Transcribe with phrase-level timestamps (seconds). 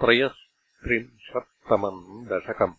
[0.00, 2.72] त्रयस्त्रिंशत्तमम् दशकम्।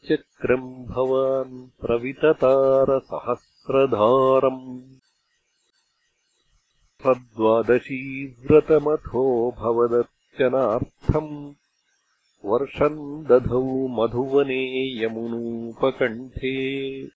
[0.09, 4.65] चक्रम् भवान् प्रविततारसहस्रधारम्।
[7.03, 9.25] सद्वादशीव्रतमथो
[9.59, 11.33] भवदर्चनार्थम्
[12.45, 17.09] वर्षम् दधौ मधुवने यमुनूपकण्ठे।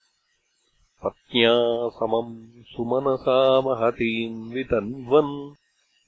[1.05, 5.55] पत्न्या समम् सुमनसा महतीम् वितन्वन्।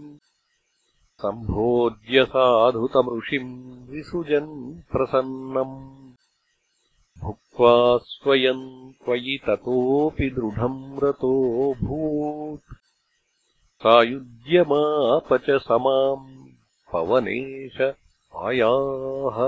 [1.21, 3.53] सम्भोज्य साधुतमृषिम्
[3.91, 4.51] विसृजन्
[4.91, 5.77] प्रसन्नम्
[7.27, 7.75] भुक्त्वा
[8.15, 8.65] स्वयम्
[9.05, 12.75] त्वयि ततोऽपि दृढम् रतोऽभूत्
[13.83, 16.27] सायुज्यमाप च समाम्
[16.93, 17.81] पवनेश
[18.49, 19.39] आयाः